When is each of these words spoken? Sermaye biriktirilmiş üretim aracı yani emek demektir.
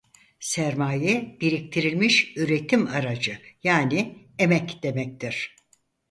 Sermaye 0.39 1.37
biriktirilmiş 1.41 2.37
üretim 2.37 2.87
aracı 2.87 3.39
yani 3.63 4.27
emek 4.39 4.83
demektir. 4.83 5.55